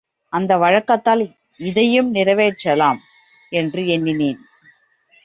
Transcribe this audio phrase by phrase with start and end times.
[0.33, 1.23] அந்த வழக்கத்தால்,
[1.59, 2.99] இதையும் நிறைவேற்றலாம்
[3.51, 4.41] என்று எண்ணினேன்.